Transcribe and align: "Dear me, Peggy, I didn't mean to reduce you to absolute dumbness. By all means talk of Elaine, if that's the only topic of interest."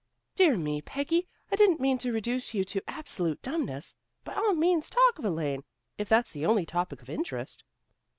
"Dear 0.35 0.57
me, 0.57 0.81
Peggy, 0.81 1.27
I 1.51 1.55
didn't 1.55 1.79
mean 1.79 1.99
to 1.99 2.11
reduce 2.11 2.55
you 2.55 2.65
to 2.65 2.83
absolute 2.89 3.39
dumbness. 3.43 3.95
By 4.23 4.33
all 4.33 4.55
means 4.55 4.89
talk 4.89 5.19
of 5.19 5.25
Elaine, 5.25 5.63
if 5.99 6.09
that's 6.09 6.31
the 6.31 6.43
only 6.43 6.65
topic 6.65 7.03
of 7.03 7.09
interest." 7.11 7.63